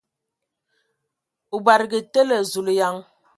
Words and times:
O 1.55 1.57
badǝgǝ 1.65 1.99
tele! 2.13 2.37
Zulǝyan! 2.51 2.97